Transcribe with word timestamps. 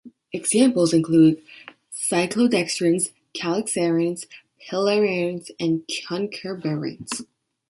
Examples 0.33 0.93
include 0.93 1.39
cyclodextrins, 1.93 3.11
calixarenes, 3.37 4.25
pillararenes 4.67 5.51
and 5.59 5.83
cucurbiturils. 5.87 7.27